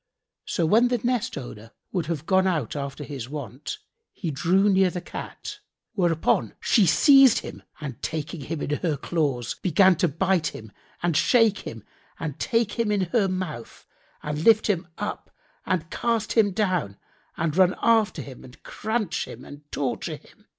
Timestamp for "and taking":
7.79-8.41